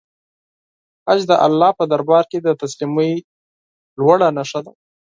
[1.07, 3.13] حج د الله په دربار کې د تسلیمۍ
[3.99, 4.71] لوړه نښه ده.